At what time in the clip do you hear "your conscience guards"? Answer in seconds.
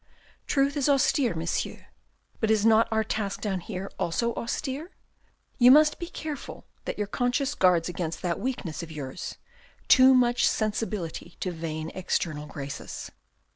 6.97-7.87